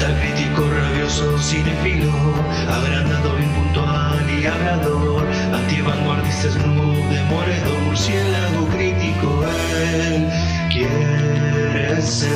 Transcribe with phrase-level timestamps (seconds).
[0.00, 2.10] Rabioso, cinefilo,
[2.66, 6.48] agrandado, impuntual y hablador, antivanguardista,
[7.84, 9.44] murciélago crítico,
[9.84, 10.28] él
[10.70, 12.32] quiere ser.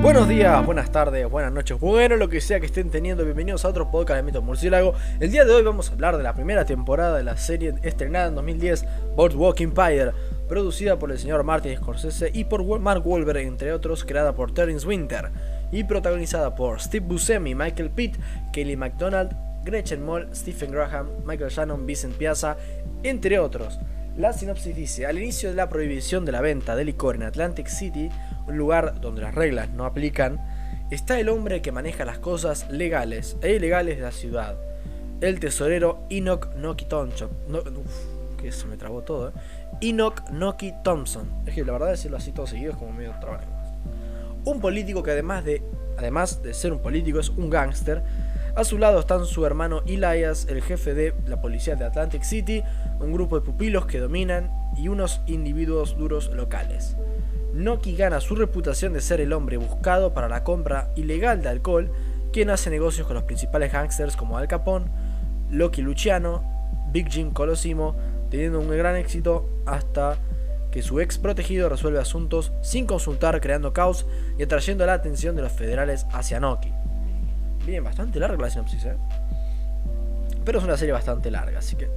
[0.00, 3.68] Buenos días, buenas tardes, buenas noches, bueno, lo que sea que estén teniendo, bienvenidos a
[3.68, 4.94] otro podcast de Mito Murciélago.
[5.18, 8.28] El día de hoy vamos a hablar de la primera temporada de la serie estrenada
[8.28, 8.86] en 2010,
[9.16, 10.12] Boardwalk Empire,
[10.48, 14.86] producida por el señor Martin Scorsese y por Mark Wahlberg, entre otros, creada por Terence
[14.86, 18.16] Winter y protagonizada por Steve Buscemi, Michael Pitt,
[18.52, 22.56] Kelly MacDonald, Gretchen Moll, Stephen Graham, Michael Shannon, Vincent Piazza,
[23.02, 23.78] entre otros.
[24.16, 27.68] La sinopsis dice, al inicio de la prohibición de la venta de licor en Atlantic
[27.68, 28.10] City,
[28.46, 30.40] un lugar donde las reglas no aplican,
[30.90, 34.56] está el hombre que maneja las cosas legales e ilegales de la ciudad,
[35.20, 37.30] el tesorero Enoch Noki Thompson.
[37.48, 37.60] No,
[38.40, 39.32] que eso me trabó todo, ¿eh?
[39.80, 41.28] Enoch Noki Thompson.
[41.46, 43.57] Es que la verdad decirlo así todo seguido es como medio trabajo.
[44.48, 45.62] Un político que además de,
[45.98, 48.02] además de ser un político es un gángster.
[48.56, 52.62] A su lado están su hermano Elias, el jefe de la policía de Atlantic City,
[52.98, 56.96] un grupo de pupilos que dominan y unos individuos duros locales.
[57.52, 61.92] Noki gana su reputación de ser el hombre buscado para la compra ilegal de alcohol,
[62.32, 64.86] quien hace negocios con los principales gangsters como Al Capone,
[65.50, 66.42] Loki Luciano,
[66.90, 67.96] Big Jim Colosimo,
[68.30, 70.16] teniendo un gran éxito hasta
[70.70, 74.06] que su ex protegido resuelve asuntos sin consultar, creando caos
[74.38, 76.72] y atrayendo la atención de los federales hacia Noki.
[77.64, 78.96] Bien, bastante larga la sinopsis, ¿eh?
[80.44, 81.90] Pero es una serie bastante larga, así que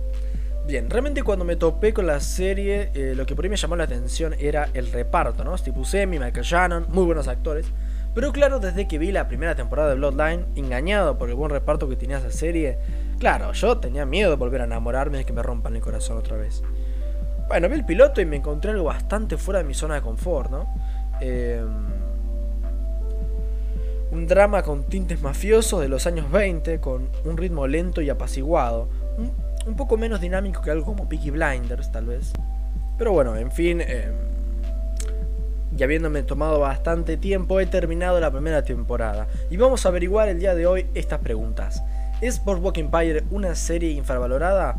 [0.68, 3.76] Bien, realmente cuando me topé con la serie, eh, lo que por ahí me llamó
[3.76, 5.58] la atención era el reparto, ¿no?
[5.58, 7.66] Steve Buscemi, Michael Shannon, muy buenos actores.
[8.14, 11.90] Pero claro, desde que vi la primera temporada de Bloodline, engañado por el buen reparto
[11.90, 12.78] que tenía esa serie,
[13.20, 16.38] claro, yo tenía miedo de volver a enamorarme de que me rompan el corazón otra
[16.38, 16.62] vez.
[17.52, 20.50] Bueno, vi el piloto y me encontré algo bastante fuera de mi zona de confort,
[20.50, 20.74] ¿no?
[21.20, 21.68] Em,
[24.10, 28.88] un drama con tintes mafiosos de los años 20, con un ritmo lento y apaciguado
[29.66, 32.32] un poco menos dinámico que algo como Peaky Blinders, tal vez.
[32.98, 34.14] Pero bueno, en fin, eh,
[35.78, 39.28] y habiéndome tomado bastante tiempo, he terminado la primera temporada.
[39.50, 41.84] Y vamos a averiguar el día de hoy estas preguntas.
[42.22, 44.78] ¿Es Boardwalk Empire una serie infravalorada?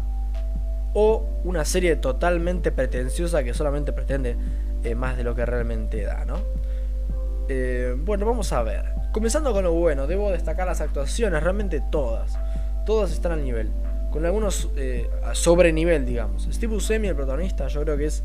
[0.95, 4.37] ¿O una serie totalmente pretenciosa que solamente pretende
[4.85, 6.39] eh, más de lo que realmente da, no?
[7.49, 8.85] Eh, bueno, vamos a ver.
[9.13, 12.39] Comenzando con lo bueno, debo destacar las actuaciones, realmente todas.
[12.85, 13.71] Todas están al nivel
[14.13, 16.47] con algunos eh, sobre nivel, digamos.
[16.53, 18.23] Steve Buscemi, el protagonista, yo creo que es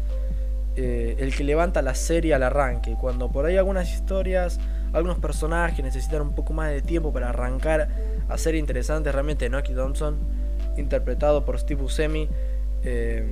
[0.76, 2.96] eh, el que levanta la serie al arranque.
[3.00, 4.60] Cuando por ahí algunas historias,
[4.94, 7.88] algunos personajes necesitan un poco más de tiempo para arrancar
[8.28, 10.18] a ser interesantes, realmente Noki Thompson,
[10.76, 12.30] interpretado por Steve Buscemi,
[12.84, 13.26] eh,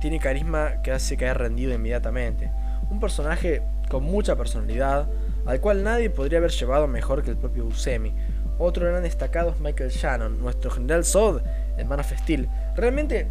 [0.00, 2.50] tiene carisma que hace caer rendido inmediatamente.
[2.90, 5.08] Un personaje con mucha personalidad,
[5.46, 8.14] al cual nadie podría haber llevado mejor que el propio Buscemi.
[8.58, 11.42] Otro gran destacado es Michael Shannon, nuestro general Zod
[11.76, 12.48] en Man of Steel.
[12.76, 13.28] Realmente,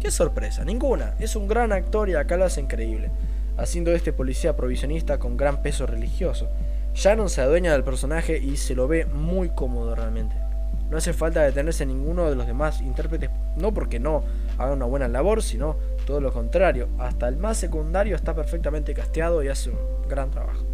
[0.00, 1.14] qué sorpresa, ninguna.
[1.18, 3.10] Es un gran actor y acá lo hace increíble,
[3.56, 6.48] haciendo este policía provisionista con gran peso religioso.
[6.94, 10.45] Shannon se adueña del personaje y se lo ve muy cómodo realmente.
[10.90, 14.22] No hace falta detenerse en ninguno de los demás intérpretes, no porque no
[14.58, 15.76] haga una buena labor, sino
[16.06, 16.88] todo lo contrario.
[16.98, 20.64] Hasta el más secundario está perfectamente casteado y hace un gran trabajo.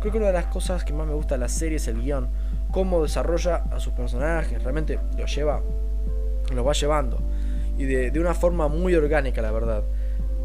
[0.00, 2.02] Creo que una de las cosas que más me gusta de la serie es el
[2.02, 2.28] guion
[2.72, 5.60] cómo desarrolla a sus personajes, realmente lo lleva,
[6.52, 7.20] lo va llevando.
[7.78, 9.84] Y de, una forma muy orgánica, la verdad.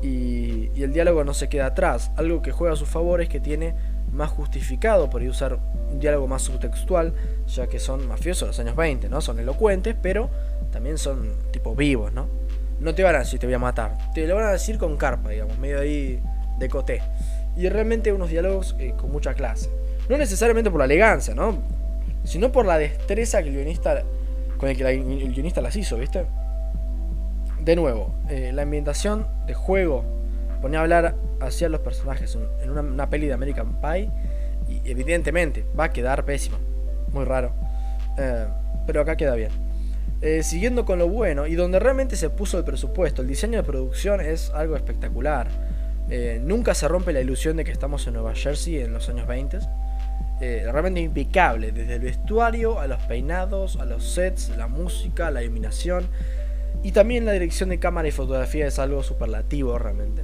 [0.02, 2.12] Y, el diálogo no se queda atrás.
[2.16, 3.74] Algo que juega a su favor es que tiene
[4.12, 5.60] más justificado por usar
[5.92, 7.14] un diálogo más subtextual,
[7.48, 9.22] ya que son mafiosos los años 20, ¿no?
[9.22, 10.30] Son elocuentes, pero
[10.72, 12.28] también son tipo vivos, ¿no?
[12.80, 14.98] No te van a decir te voy a matar, te lo van a decir con
[14.98, 16.22] carpa, digamos, medio ahí
[16.60, 17.02] de coté.
[17.56, 19.70] Y realmente unos diálogos eh, con mucha clase.
[20.10, 21.58] No necesariamente por la elegancia, ¿no?
[22.28, 24.04] sino por la destreza que el guionista,
[24.58, 26.26] con el que el guionista las hizo, ¿viste?
[27.68, 30.06] De nuevo, eh, la ambientación de juego
[30.62, 34.10] pone a hablar hacia los personajes en una, peli de American Pie
[34.70, 36.60] y evidentemente va a quedar pésimo,
[37.12, 37.52] muy raro,
[38.18, 38.46] eh,
[38.86, 39.52] pero acá queda bien.
[40.22, 43.64] Eh, siguiendo con lo bueno y donde realmente se puso el presupuesto, el diseño de
[43.64, 45.50] producción es algo espectacular.
[46.40, 49.60] nunca se rompe la ilusión de que estamos en Nueva Jersey en los años 20
[50.40, 55.42] eh, realmente impecable, desde el vestuario a los peinados, a los sets, la música, la
[55.42, 56.08] iluminación
[56.88, 60.22] y también la dirección de cámara y fotografía es algo superlativo realmente.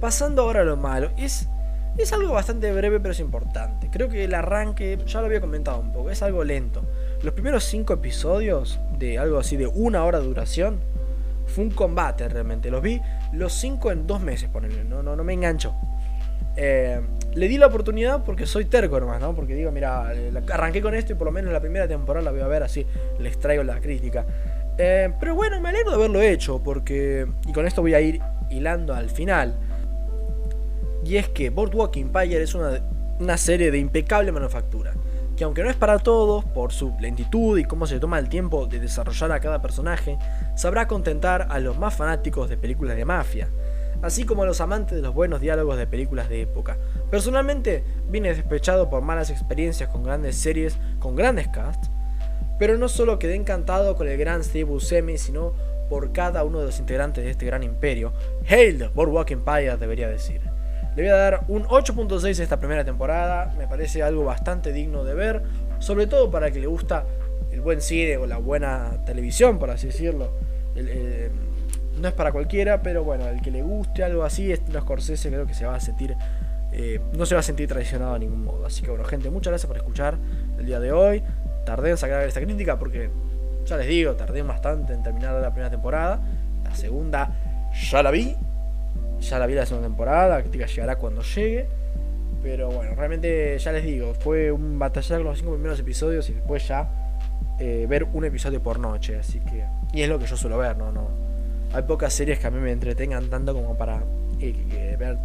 [0.00, 1.50] Pasando ahora a lo malo, es,
[1.98, 3.90] es algo bastante breve pero es importante.
[3.92, 6.82] Creo que el arranque, ya lo había comentado un poco, es algo lento.
[7.22, 10.80] Los primeros 5 episodios de algo así de una hora de duración
[11.46, 12.70] fue un combate realmente.
[12.70, 13.02] Los vi
[13.34, 15.74] los 5 en dos meses, ponele, no, no, no me engancho.
[16.56, 17.02] Eh,
[17.34, 19.34] le di la oportunidad porque soy terco hermano, ¿no?
[19.34, 22.30] Porque digo, mira, eh, arranqué con esto y por lo menos la primera temporada la
[22.30, 22.86] voy a ver así,
[23.18, 24.24] les traigo la crítica.
[24.78, 27.26] Eh, pero bueno, me alegro de haberlo hecho porque...
[27.46, 28.20] Y con esto voy a ir
[28.50, 29.54] hilando al final.
[31.04, 32.80] Y es que Boardwalk Empire es una,
[33.18, 34.94] una serie de impecable manufactura.
[35.36, 38.66] Que aunque no es para todos, por su lentitud y cómo se toma el tiempo
[38.66, 40.18] de desarrollar a cada personaje,
[40.56, 43.48] sabrá contentar a los más fanáticos de películas de mafia
[44.02, 46.76] así como a los amantes de los buenos diálogos de películas de época.
[47.10, 51.90] Personalmente vine despechado por malas experiencias con grandes series, con grandes casts,
[52.58, 55.52] pero no solo quedé encantado con el gran Steve Buscemi, sino
[55.88, 58.12] por cada uno de los integrantes de este gran imperio.
[58.48, 60.40] Hail Boardwalk Empire debería decir.
[60.96, 65.14] Le voy a dar un 8.6 esta primera temporada, me parece algo bastante digno de
[65.14, 65.42] ver,
[65.78, 67.04] sobre todo para el que le gusta
[67.52, 70.32] el buen cine o la buena televisión, por así decirlo.
[70.74, 71.30] El,
[72.00, 75.46] no es para cualquiera, pero bueno, el que le guste algo así, los Scorsese creo
[75.46, 76.16] que se va a sentir,
[76.72, 78.66] eh, no se va a sentir traicionado de ningún modo.
[78.66, 80.18] Así que bueno, gente, muchas gracias por escuchar
[80.58, 81.22] el día de hoy.
[81.68, 83.10] Tardé en sacar esta crítica porque,
[83.66, 86.18] ya les digo, tardé bastante en terminar la primera temporada.
[86.64, 87.30] La segunda
[87.90, 88.34] ya la vi,
[89.20, 91.68] ya la vi la segunda temporada, la crítica llegará cuando llegue.
[92.42, 96.66] Pero bueno, realmente ya les digo, fue un batallar los cinco primeros episodios y después
[96.66, 96.88] ya
[97.60, 99.18] eh, ver un episodio por noche.
[99.18, 99.62] Así que.
[99.92, 100.90] Y es lo que yo suelo ver, ¿no?
[100.90, 101.28] no
[101.74, 104.02] hay pocas series que a mí me entretengan tanto como para
[104.40, 105.18] eh, ver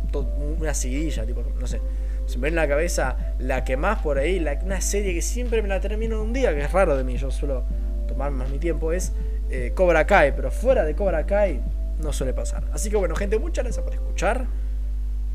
[0.59, 1.79] una seguidilla, tipo, no sé.
[2.25, 5.61] Se me viene en la cabeza la que más por ahí, una serie que siempre
[5.61, 7.63] me la termino un día, que es raro de mí, yo suelo
[8.07, 9.13] tomar más mi tiempo, es
[9.49, 11.61] eh, Cobra Kai, pero fuera de Cobra Kai
[11.99, 12.63] no suele pasar.
[12.71, 14.45] Así que bueno, gente, muchas gracias por escuchar.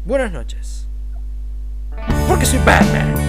[0.04, 0.88] Buenas noches.
[2.28, 3.27] Porque soy Batman.